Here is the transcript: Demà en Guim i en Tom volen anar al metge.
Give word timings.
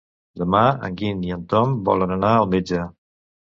Demà 0.43 0.61
en 0.87 0.97
Guim 1.01 1.21
i 1.27 1.35
en 1.37 1.45
Tom 1.53 1.77
volen 1.91 2.17
anar 2.19 2.35
al 2.41 2.53
metge. 2.57 2.83